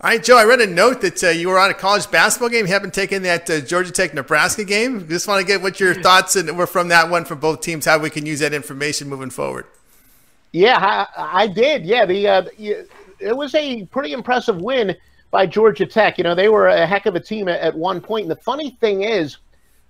[0.00, 2.48] All right, Joe, I read a note that uh, you were on a college basketball
[2.48, 2.66] game.
[2.66, 5.06] You haven't taken that uh, Georgia Tech Nebraska game.
[5.08, 7.84] Just want to get what your thoughts and were from that one from both teams,
[7.84, 9.66] how we can use that information moving forward.
[10.52, 10.78] Yeah,
[11.16, 11.84] I, I did.
[11.84, 12.44] Yeah, the uh,
[13.18, 14.94] it was a pretty impressive win
[15.30, 16.18] by Georgia Tech.
[16.18, 18.24] You know, they were a heck of a team at, at one point.
[18.24, 19.38] And the funny thing is,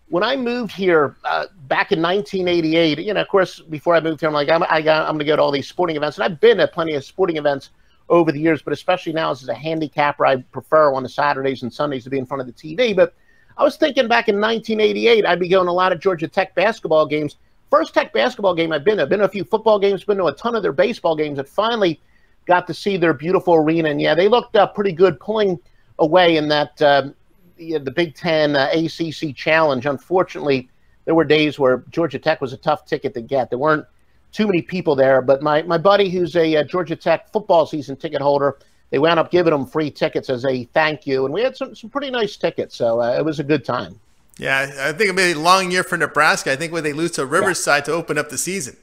[0.09, 4.21] when I moved here uh, back in 1988, you know, of course, before I moved
[4.21, 6.25] here, I'm like, I'm, I I'm going to go to all these sporting events, and
[6.25, 7.71] I've been at plenty of sporting events
[8.09, 11.73] over the years, but especially now as a handicapper, I prefer on the Saturdays and
[11.73, 12.95] Sundays to be in front of the TV.
[12.95, 13.15] But
[13.57, 16.55] I was thinking back in 1988, I'd be going to a lot of Georgia Tech
[16.55, 17.37] basketball games
[17.73, 19.05] first Tech basketball game I've been to.
[19.05, 21.39] I've been to a few football games, been to a ton of their baseball games,
[21.39, 21.99] and finally
[22.45, 23.89] got to see their beautiful arena.
[23.89, 25.59] And yeah, they looked uh, pretty good pulling
[25.99, 27.09] away in that uh,
[27.57, 29.87] you know, the Big Ten uh, ACC Challenge.
[29.87, 30.69] Unfortunately,
[31.07, 33.49] there were days where Georgia Tech was a tough ticket to get.
[33.49, 33.87] There weren't
[34.33, 37.65] too many people there, but my, my buddy, who's a, a uh, Georgia Tech football
[37.65, 38.59] season ticket holder,
[38.91, 41.75] they wound up giving them free tickets as a thank you, and we had some,
[41.75, 43.99] some pretty nice tickets, so uh, it was a good time.
[44.39, 46.53] Yeah, I think it'll be a long year for Nebraska.
[46.53, 47.87] I think when they lose to Riverside yeah.
[47.87, 48.77] to open up the season.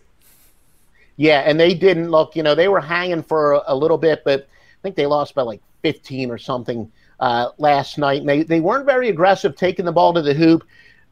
[1.18, 4.42] Yeah, and they didn't look, you know, they were hanging for a, little bit, but
[4.42, 8.22] I think they lost by like 15 or something uh, last night.
[8.22, 10.64] And they, they weren't very aggressive taking the ball to the hoop.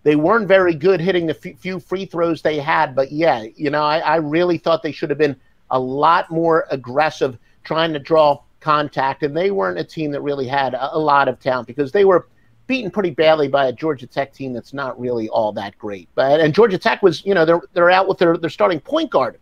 [0.03, 2.95] They weren't very good hitting the f- few free throws they had.
[2.95, 5.35] But yeah, you know, I, I really thought they should have been
[5.71, 9.23] a lot more aggressive trying to draw contact.
[9.23, 12.05] And they weren't a team that really had a, a lot of talent because they
[12.05, 12.27] were
[12.67, 16.07] beaten pretty badly by a Georgia Tech team that's not really all that great.
[16.15, 19.09] But and Georgia Tech was, you know, they're they're out with their their starting point
[19.09, 19.39] guard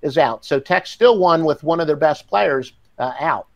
[0.00, 0.44] is out.
[0.44, 3.46] So Tech still won with one of their best players uh, out.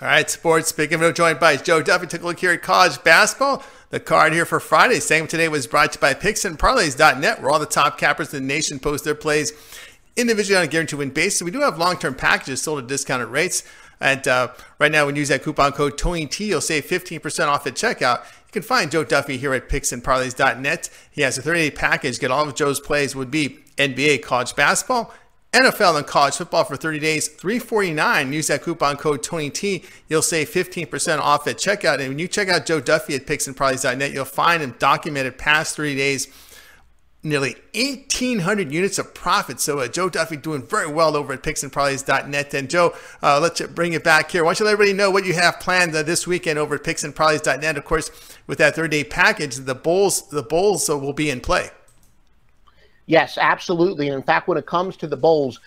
[0.00, 0.68] All right, sports.
[0.68, 3.62] Speaking of joined by Joe Duffy, took a look here at college basketball.
[3.90, 7.60] The card here for Friday, same today, was brought to you by PicksandParlays.net, where all
[7.60, 9.52] the top cappers in the nation post their plays
[10.16, 11.42] individually on a guaranteed win basis.
[11.42, 13.62] We do have long-term packages sold at discounted rates.
[14.04, 17.66] And uh, right now, when you use that coupon code TonyT, you'll save 15% off
[17.66, 18.18] at checkout.
[18.18, 20.90] You can find Joe Duffy here at PicksandParlays.net.
[21.10, 22.20] He has a 30-day package.
[22.20, 25.14] Get all of Joe's plays would be NBA, college basketball,
[25.52, 28.30] NFL and college football for 30 days, 349.
[28.30, 29.82] Use that coupon code TonyT.
[30.08, 32.00] You'll save 15% off at checkout.
[32.00, 35.96] And when you check out Joe Duffy at picksandparlays.net, you'll find him documented past 30
[35.96, 36.28] days,
[37.24, 39.58] nearly 1,800 units of profit.
[39.58, 42.54] So uh, Joe Duffy doing very well over at picksandparlays.net.
[42.54, 44.44] And Joe, uh, let's bring it back here.
[44.44, 46.84] Why don't you let everybody know what you have planned uh, this weekend over at
[46.84, 47.76] picksandparlays.net?
[47.76, 48.10] Of course,
[48.46, 51.70] with that 30-day package, the bowls the bowls uh, will be in play.
[53.06, 54.08] Yes, absolutely.
[54.08, 55.60] And in fact, when it comes to the bowls,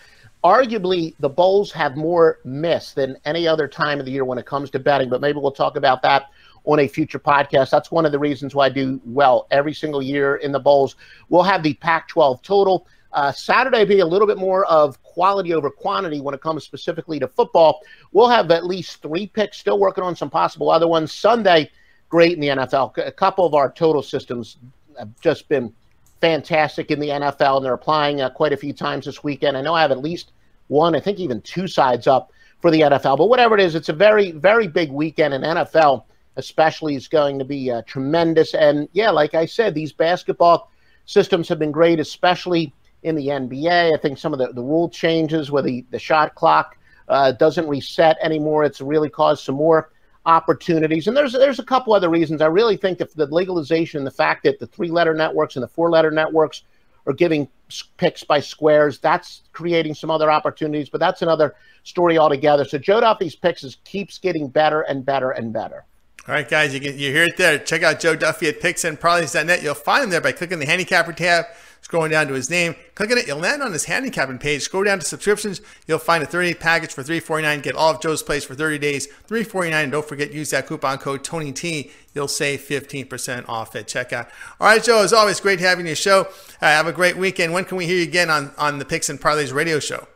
[0.44, 4.46] arguably the bowls have more miss than any other time of the year when it
[4.46, 5.08] comes to betting.
[5.08, 6.30] But maybe we'll talk about that
[6.64, 7.70] on a future podcast.
[7.70, 10.96] That's one of the reasons why I do well every single year in the bowls.
[11.28, 12.86] We'll have the Pac 12 total.
[13.12, 17.18] Uh, Saturday be a little bit more of quality over quantity when it comes specifically
[17.18, 17.80] to football.
[18.12, 21.12] We'll have at least three picks, still working on some possible other ones.
[21.12, 21.70] Sunday,
[22.08, 22.96] great in the NFL.
[22.98, 24.58] A couple of our total systems
[24.98, 25.72] have just been
[26.20, 29.56] fantastic in the NFL, and they're applying uh, quite a few times this weekend.
[29.56, 30.32] I know I have at least
[30.66, 33.16] one, I think even two sides up for the NFL.
[33.16, 36.04] But whatever it is, it's a very, very big weekend, in NFL
[36.38, 38.54] especially is going to be uh, tremendous.
[38.54, 40.70] And yeah, like I said, these basketball
[41.04, 42.72] systems have been great, especially
[43.02, 43.92] in the NBA.
[43.92, 47.68] I think some of the, the rule changes where the, the shot clock uh, doesn't
[47.68, 49.90] reset anymore, it's really caused some more
[50.26, 51.08] opportunities.
[51.08, 52.42] And there's there's a couple other reasons.
[52.42, 55.68] I really think that the legalization, the fact that the three letter networks and the
[55.68, 56.64] four letter networks
[57.06, 57.48] are giving
[57.96, 60.90] picks by squares, that's creating some other opportunities.
[60.90, 62.64] But that's another story altogether.
[62.66, 65.86] So Joe Duffy's picks is, keeps getting better and better and better.
[66.28, 67.58] All right, guys, you, can, you hear it there.
[67.58, 69.62] Check out Joe Duffy at picksandparlays.net.
[69.62, 71.46] You'll find him there by clicking the handicapper tab
[71.82, 74.62] Scrolling down to his name, clicking it, you'll land on his handicapping page.
[74.62, 77.60] Scroll down to subscriptions, you'll find a 30 day package for 349.
[77.60, 79.72] Get all of Joe's plays for 30 days, $349.
[79.72, 81.90] And don't forget, use that coupon code TonyT.
[82.14, 84.28] You'll save 15% off at checkout.
[84.60, 86.28] All right, Joe, as always, great having you show.
[86.60, 87.52] Uh, have a great weekend.
[87.52, 90.06] When can we hear you again on, on the Picks and Parlays radio show?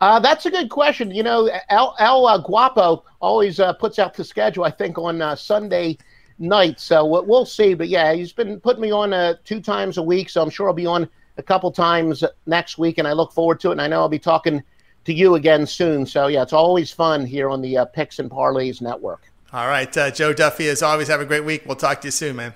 [0.00, 1.10] Uh, that's a good question.
[1.10, 5.20] You know, El, El uh, Guapo always uh, puts out the schedule, I think, on
[5.22, 5.98] uh, Sunday
[6.38, 6.80] night.
[6.80, 7.74] So we'll see.
[7.74, 10.30] But yeah, he's been putting me on uh, two times a week.
[10.30, 13.60] So I'm sure I'll be on a couple times next week, and I look forward
[13.60, 13.72] to it.
[13.72, 14.62] And I know I'll be talking
[15.04, 16.06] to you again soon.
[16.06, 19.22] So yeah, it's always fun here on the uh, Picks and Parlays Network.
[19.52, 20.68] All right, uh, Joe Duffy.
[20.68, 21.62] As always, have a great week.
[21.66, 22.54] We'll talk to you soon, man.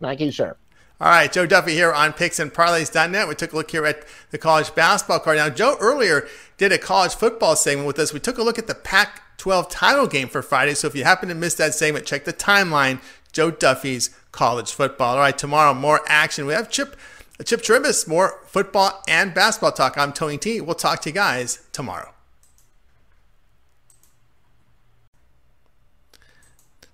[0.00, 0.56] Thank you, sir.
[1.00, 3.28] All right, Joe Duffy here on picksandparlays.net.
[3.28, 5.36] We took a look here at the college basketball card.
[5.36, 8.12] Now, Joe earlier did a college football segment with us.
[8.12, 10.74] We took a look at the Pac 12 title game for Friday.
[10.74, 13.00] So if you happen to miss that segment, check the timeline.
[13.32, 15.14] Joe Duffy's college football.
[15.14, 16.46] All right, tomorrow, more action.
[16.46, 16.96] We have Chip,
[17.44, 19.96] Chip Trimbus, more football and basketball talk.
[19.96, 20.60] I'm Tony T.
[20.60, 22.12] We'll talk to you guys tomorrow.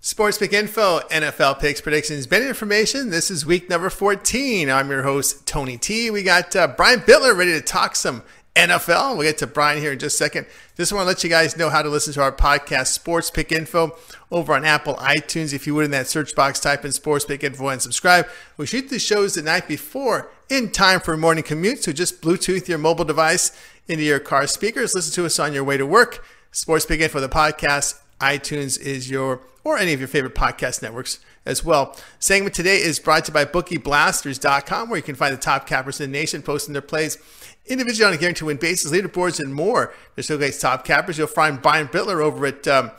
[0.05, 3.09] Sports Pick Info, NFL picks, predictions, betting information.
[3.09, 4.71] This is week number 14.
[4.71, 6.11] I'm your host, Tony T.
[6.11, 8.23] We got uh, Brian Bitler ready to talk some
[8.55, 9.17] NFL.
[9.17, 10.47] We'll get to Brian here in just a second.
[10.77, 13.51] Just want to let you guys know how to listen to our podcast, Sports Pick
[13.51, 13.97] Info,
[14.31, 15.55] over on Apple iTunes.
[15.55, 18.29] If you would, in that search box, type in Sports Pick Info and subscribe.
[18.59, 21.83] We shoot the shows the night before in time for morning commute.
[21.83, 24.95] So just Bluetooth your mobile device into your car speakers.
[24.95, 26.27] Listen to us on your way to work.
[26.53, 28.03] Sports Pick Info, the podcast.
[28.21, 31.97] iTunes is your, or any of your favorite podcast networks as well.
[32.19, 36.01] Segment today is brought to you by BookieBlasters.com, where you can find the top cappers
[36.01, 37.19] in the nation posting their plays
[37.67, 39.95] individually on a guarantee win basis, leaderboards, and more.
[40.15, 41.19] There's still guys top cappers.
[41.19, 42.91] You'll find Brian Bitler over at um,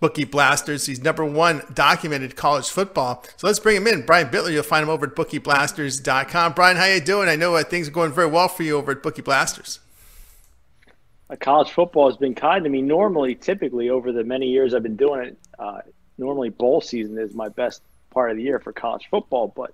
[0.00, 0.86] Bookie Blasters.
[0.86, 3.24] He's number one documented college football.
[3.36, 4.04] So let's bring him in.
[4.04, 6.52] Brian Bitler, you'll find him over at bookieblasters.com.
[6.52, 7.28] Brian, how are you doing?
[7.28, 9.80] I know uh, things are going very well for you over at Bookie Blasters.
[11.28, 12.82] Uh, college football has been kind to me.
[12.82, 15.80] Normally, typically, over the many years I've been doing it, uh,
[16.18, 19.52] normally bowl season is my best part of the year for college football.
[19.54, 19.72] But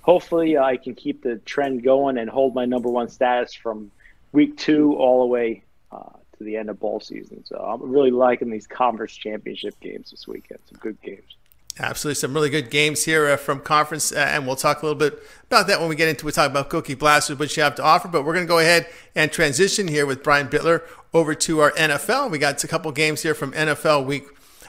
[0.00, 3.90] hopefully, I can keep the trend going and hold my number one status from
[4.32, 5.62] week two all the way
[5.92, 7.44] uh, to the end of bowl season.
[7.44, 10.60] So I'm really liking these conference championship games this weekend.
[10.70, 11.36] Some good games.
[11.78, 14.98] Absolutely, some really good games here uh, from conference, uh, and we'll talk a little
[14.98, 17.74] bit about that when we get into we talk about Bookie Blasters, what you have
[17.74, 18.06] to offer.
[18.06, 20.82] But we're going to go ahead and transition here with Brian Bitler
[21.12, 22.30] over to our NFL.
[22.30, 24.24] We got a couple games here from NFL week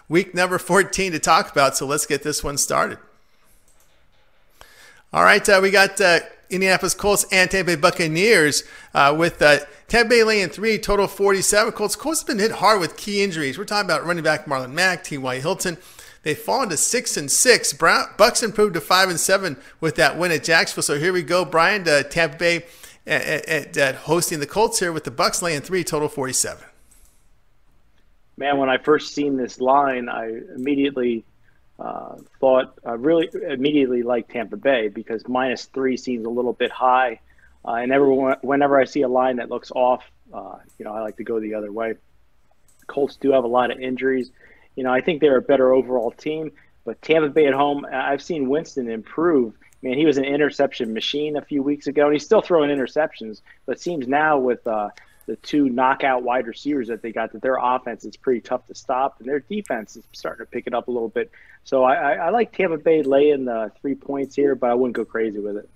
[0.09, 2.97] week number 14 to talk about, so let's get this one started.
[5.13, 8.63] All right, uh, we got uh, Indianapolis Colts and Tampa Bay Buccaneers
[8.95, 11.71] uh, with uh, Tampa Bay laying three, total 47.
[11.73, 13.57] Colts Colts have been hit hard with key injuries.
[13.57, 15.39] We're talking about running back Marlon Mack, T.Y.
[15.39, 15.77] Hilton.
[16.25, 17.71] They've fallen to six and six.
[17.71, 20.81] Bucks improved to five and seven with that win at Jacksonville.
[20.81, 21.83] So here we go, Brian.
[21.83, 22.65] To Tampa Bay
[23.05, 26.65] at, at, at hosting the Colts here with the Bucks laying three, total 47.
[28.37, 31.23] Man, when I first seen this line, I immediately
[31.77, 36.71] uh, thought I really immediately liked Tampa Bay because minus three seems a little bit
[36.71, 37.19] high.
[37.63, 41.01] Uh, and everyone, whenever I see a line that looks off, uh, you know, I
[41.01, 41.93] like to go the other way.
[42.87, 44.31] Colts do have a lot of injuries.
[44.75, 46.51] You know, I think they're a better overall team.
[46.85, 49.55] But Tampa Bay at home, I've seen Winston improve.
[49.81, 53.41] Man, he was an interception machine a few weeks ago, and he's still throwing interceptions.
[53.65, 54.89] But seems now with uh,
[55.25, 58.75] the two knockout wide receivers that they got, that their offense is pretty tough to
[58.75, 61.31] stop, and their defense is starting to pick it up a little bit.
[61.63, 64.95] So I, I, I like Tampa Bay laying the three points here, but I wouldn't
[64.95, 65.69] go crazy with it.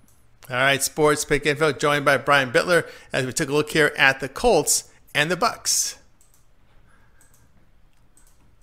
[0.48, 3.92] All right, sports pick info joined by Brian Bitler as we took a look here
[3.96, 5.99] at the Colts and the Bucks.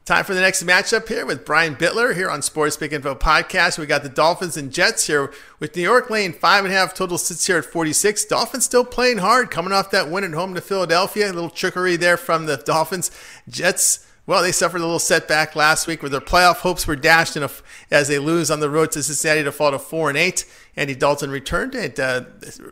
[0.08, 3.78] Time for the next matchup here with Brian Bitler here on Sports Pick Info Podcast.
[3.78, 6.94] We got the Dolphins and Jets here with New York laying five and a half.
[6.94, 8.24] Total sits here at 46.
[8.24, 11.30] Dolphins still playing hard, coming off that win at home to Philadelphia.
[11.30, 13.12] A little trickery there from the Dolphins.
[13.50, 17.38] Jets well, they suffered a little setback last week where their playoff hopes were dashed
[17.38, 17.50] a,
[17.90, 20.44] as they lose on the road to Cincinnati to fall to four and eight.
[20.76, 22.26] Andy Dalton returned, and uh,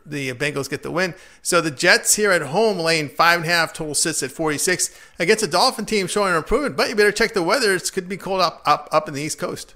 [0.04, 1.14] the Bengals get the win.
[1.40, 4.96] So the Jets here at home laying five and a half, total sits at 46
[5.18, 6.76] against a Dolphin team showing improvement.
[6.76, 9.22] But you better check the weather; it could be cold up up up in the
[9.22, 9.74] East Coast.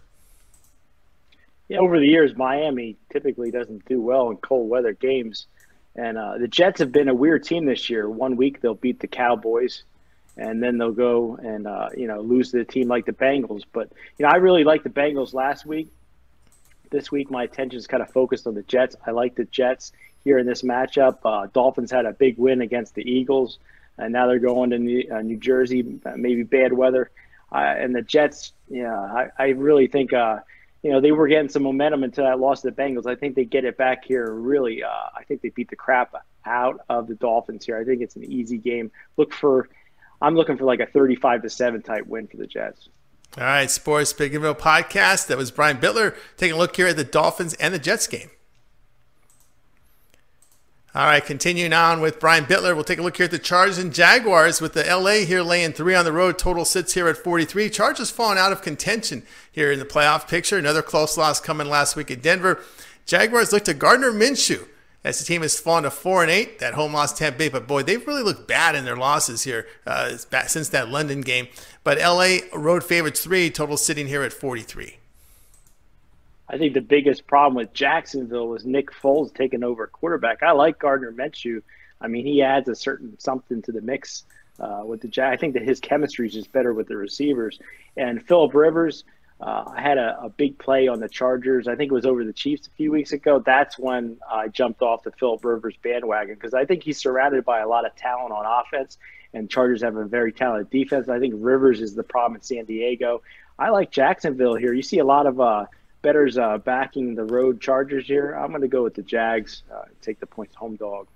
[1.68, 5.46] Yeah, over the years, Miami typically doesn't do well in cold weather games,
[5.96, 8.08] and uh, the Jets have been a weird team this year.
[8.08, 9.84] One week they'll beat the Cowboys
[10.40, 13.62] and then they'll go and uh, you know lose to a team like the Bengals.
[13.72, 15.92] But you know, I really liked the Bengals last week.
[16.90, 18.96] This week, my attention is kind of focused on the Jets.
[19.06, 19.92] I like the Jets
[20.24, 21.18] here in this matchup.
[21.24, 23.58] Uh, Dolphins had a big win against the Eagles,
[23.98, 26.00] and now they're going to New, uh, New Jersey.
[26.04, 27.10] Uh, maybe bad weather,
[27.52, 28.52] uh, and the Jets.
[28.68, 30.12] Yeah, I, I really think.
[30.12, 30.40] Uh,
[30.82, 33.04] you know, they were getting some momentum until that loss to the Bengals.
[33.04, 34.32] I think they get it back here.
[34.32, 36.14] Really, I think they beat the crap
[36.46, 37.76] out of the Dolphins here.
[37.76, 38.90] I think it's an easy game.
[39.18, 39.68] Look for
[40.20, 42.88] I'm looking for like a 35 to 7 type win for the Jets.
[43.38, 45.28] All right, Sports Pick Info podcast.
[45.28, 48.30] That was Brian Bitler taking a look here at the Dolphins and the Jets game.
[50.92, 53.78] All right, continuing on with Brian Bitler, we'll take a look here at the Chargers
[53.78, 56.36] and Jaguars with the LA here laying three on the road.
[56.36, 57.70] Total sits here at 43.
[57.70, 60.58] Chargers falling out of contention here in the playoff picture.
[60.58, 62.60] Another close loss coming last week at Denver.
[63.06, 64.66] Jaguars look to Gardner Minshew
[65.04, 66.58] as the team has fallen to four and eight.
[66.58, 69.66] That home loss Tampa Bay, but boy, they've really looked bad in their losses here
[69.86, 71.48] uh, since that London game.
[71.84, 74.96] But LA road favorites three, total sitting here at 43.
[76.48, 80.42] I think the biggest problem with Jacksonville was Nick Foles taking over quarterback.
[80.42, 81.62] I like Gardner Minshew.
[82.00, 84.24] I mean, he adds a certain something to the mix
[84.58, 85.32] uh, with the Jack.
[85.32, 87.60] I think that his chemistry is just better with the receivers.
[87.96, 89.04] And Philip Rivers,
[89.40, 91.66] uh, I had a, a, big play on the Chargers.
[91.66, 93.38] I think it was over the Chiefs a few weeks ago.
[93.38, 97.60] That's when I jumped off the Philip Rivers bandwagon because I think he's surrounded by
[97.60, 98.98] a lot of talent on offense,
[99.32, 101.08] and Chargers have a very talented defense.
[101.08, 103.22] I think Rivers is the problem in San Diego.
[103.58, 104.74] I like Jacksonville here.
[104.74, 105.66] You see a lot of uh,
[106.02, 108.32] betters uh, backing the road Chargers here.
[108.32, 109.62] I'm going to go with the Jags.
[109.72, 111.06] Uh, take the points home dog.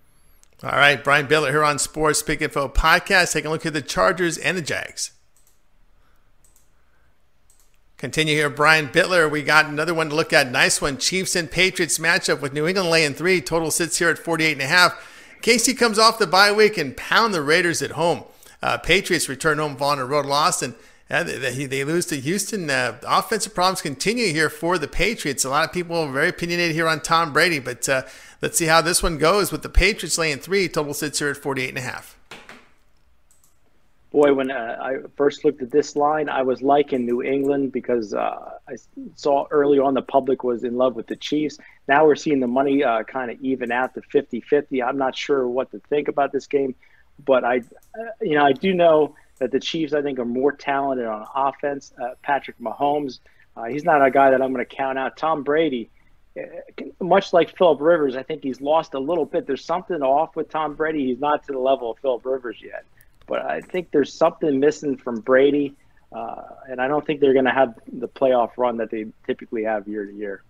[0.63, 3.83] All right, Brian Bitler here on Sports Pick Info podcast, taking a look at the
[3.83, 5.13] Chargers and the Jags.
[8.05, 9.31] Continue here, Brian Bitler.
[9.31, 10.51] We got another one to look at.
[10.51, 10.99] Nice one.
[10.99, 13.41] Chiefs and Patriots matchup with New England laying three.
[13.41, 15.39] Total sits here at 48 and a half.
[15.41, 18.25] Casey comes off the bye week and pound the Raiders at home.
[18.63, 20.75] Uh, Patriots return home on a road loss and
[21.09, 22.69] uh, they, they, lose to Houston.
[22.69, 25.43] Uh, offensive problems continue here for the Patriots.
[25.43, 28.03] A lot of people are very opinionated here on Tom Brady, but uh,
[28.43, 30.69] let's see how this one goes with the Patriots laying three.
[30.69, 32.19] Total sits here at 48 and a half
[34.15, 38.15] boy, when uh, I first looked at this line, I was liking New England because
[38.15, 38.77] uh, I
[39.17, 41.59] saw early on the public was in love with the Chiefs.
[41.89, 44.81] Now we're seeing the money uh, kind of even out to 50 50.
[44.85, 46.77] I'm not sure what to think about this game,
[47.25, 50.53] but I, uh, you know, I do know that the Chiefs, I think, are more
[50.53, 51.93] talented on offense.
[52.01, 53.19] Uh, Patrick Mahomes,
[53.57, 55.17] uh, he's not a guy that I'm going to count out.
[55.17, 55.91] Tom Brady,
[57.01, 59.49] much like Philip Rivers, I think he's lost a little bit.
[59.49, 61.05] There's something off with Tom Brady.
[61.07, 62.85] He's not to the level of Philip Rivers yet
[63.27, 65.75] but I think there's something missing from Brady,
[66.13, 69.65] uh, and I don't think they're going to have the playoff run that they typically
[69.65, 70.43] have year to year.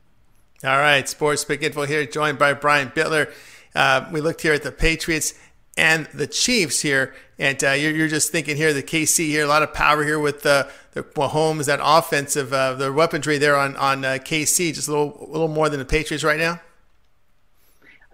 [0.63, 3.33] All right, Sports Pick Info here, joined by Brian Bitler.
[3.75, 5.35] Uh, we looked here at the Patriots
[5.77, 9.49] and the Chiefs here, and uh, you're, you're, just thinking here the KC here, a
[9.49, 14.05] lot of power here with the Mahomes, that offensive, uh, the weaponry there on on
[14.05, 16.61] uh, KC, just a little a little more than the Patriots right now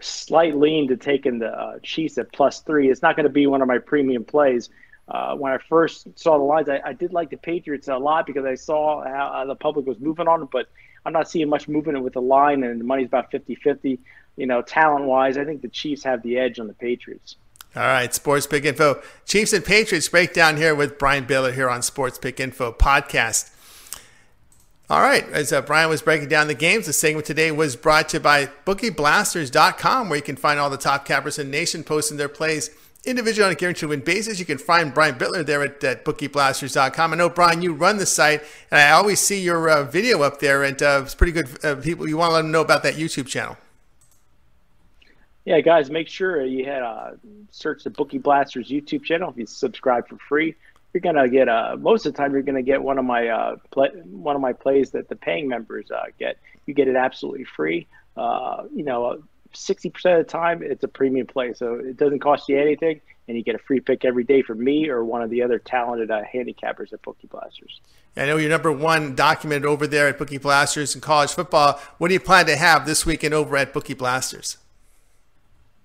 [0.01, 2.91] slight lean to taking the uh, Chiefs at plus three.
[2.91, 4.71] It's not going to be one of my premium plays.
[5.09, 8.27] Uh, when I first saw the lines, I, I, did like the Patriots a lot
[8.27, 10.69] because I saw how the public was moving on, them, but
[11.05, 13.99] I'm not seeing much movement with the line, and the money's about 50 50.
[14.37, 17.37] You know, talent wise, I think the Chiefs have the edge on the Patriots.
[17.75, 19.03] All right, Sports Pick Info.
[19.27, 23.51] Chiefs and Patriots breakdown here with Brian Baylor here on Sports Pick Info podcast.
[24.91, 28.09] All right, as uh, Brian was breaking down the games, the segment today was brought
[28.09, 31.85] to you by BookieBlasters.com, where you can find all the top cappers in the nation
[31.85, 32.71] posting their plays
[33.05, 34.41] individually on a guaranteed win basis.
[34.41, 37.13] You can find Brian Bitler there at, at BookieBlasters.com.
[37.13, 40.41] I know, Brian, you run the site, and I always see your uh, video up
[40.41, 41.65] there, and uh, it's pretty good.
[41.65, 43.57] Uh, people, you want to let them know about that YouTube channel.
[45.45, 47.13] Yeah, guys, make sure you head uh,
[47.53, 50.57] search the Bookie Blasters YouTube channel if you subscribe for free
[50.93, 53.57] you're gonna get a most of the time you're gonna get one of my uh,
[53.71, 56.39] play, one of my plays that the paying members uh, get.
[56.67, 57.87] You get it absolutely free.
[58.17, 59.23] Uh, you know,
[59.53, 63.01] sixty percent of the time it's a premium play, so it doesn't cost you anything,
[63.29, 65.59] and you get a free pick every day from me or one of the other
[65.59, 67.81] talented uh, handicappers at Bookie Blasters.
[68.17, 71.81] I know you're number one documented over there at Bookie Blasters in college football.
[71.99, 74.59] What do you plan to have this weekend over at Bookie Blasters?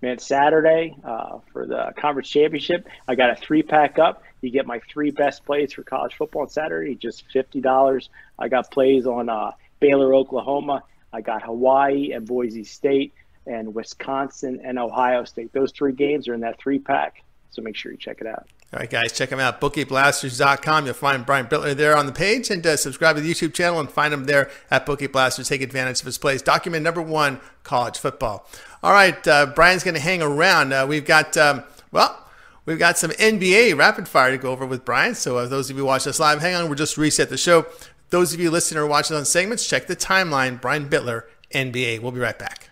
[0.05, 4.21] Man, Saturday uh, for the conference championship, I got a three pack up.
[4.41, 8.11] You get my three best plays for college football on Saturday, just fifty dollars.
[8.37, 10.83] I got plays on uh, Baylor, Oklahoma.
[11.11, 13.13] I got Hawaii and Boise State,
[13.47, 15.51] and Wisconsin and Ohio State.
[15.53, 17.23] Those three games are in that three pack.
[17.49, 18.47] So make sure you check it out.
[18.73, 19.61] All right, guys, check them out.
[19.61, 20.85] BookieBlasters.com.
[20.85, 23.79] You'll find Brian Bitler there on the page and uh, subscribe to the YouTube channel
[23.79, 25.47] and find him there at Bookie Blasters.
[25.47, 26.41] Take advantage of his plays.
[26.41, 28.45] Document number one college football.
[28.85, 30.71] All right, uh, Brian's going to hang around.
[30.71, 32.21] Uh, we've got, um, well,
[32.65, 35.13] We've got some NBA rapid fire to go over with Brian.
[35.13, 37.67] So, uh, those of you watching us live, hang on, we'll just reset the show.
[38.09, 40.59] Those of you listening or watching on segments, check the timeline.
[40.59, 41.23] Brian Bitler,
[41.53, 42.01] NBA.
[42.01, 42.71] We'll be right back.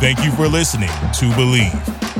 [0.00, 2.13] Thank you for listening to Bleav.